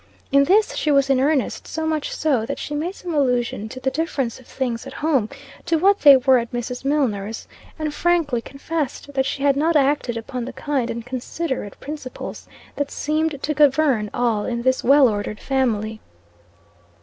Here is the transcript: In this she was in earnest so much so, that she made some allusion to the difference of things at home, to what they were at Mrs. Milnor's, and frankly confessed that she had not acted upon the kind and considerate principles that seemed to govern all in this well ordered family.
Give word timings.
In 0.31 0.45
this 0.45 0.75
she 0.75 0.89
was 0.89 1.11
in 1.11 1.19
earnest 1.19 1.67
so 1.67 1.85
much 1.85 2.11
so, 2.11 2.43
that 2.47 2.57
she 2.57 2.73
made 2.73 2.95
some 2.95 3.13
allusion 3.13 3.69
to 3.69 3.79
the 3.79 3.91
difference 3.91 4.39
of 4.39 4.47
things 4.47 4.87
at 4.87 4.93
home, 4.93 5.29
to 5.67 5.75
what 5.77 5.99
they 5.99 6.17
were 6.17 6.39
at 6.39 6.51
Mrs. 6.51 6.83
Milnor's, 6.83 7.47
and 7.77 7.93
frankly 7.93 8.41
confessed 8.41 9.13
that 9.13 9.27
she 9.27 9.43
had 9.43 9.55
not 9.55 9.75
acted 9.75 10.17
upon 10.17 10.45
the 10.45 10.53
kind 10.53 10.89
and 10.89 11.05
considerate 11.05 11.79
principles 11.79 12.47
that 12.77 12.89
seemed 12.89 13.43
to 13.43 13.53
govern 13.53 14.09
all 14.11 14.43
in 14.47 14.63
this 14.63 14.83
well 14.83 15.07
ordered 15.07 15.39
family. 15.39 15.99